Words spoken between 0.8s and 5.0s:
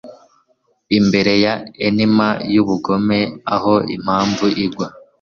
Imbere ya enigma yubugome aho impamvu igwa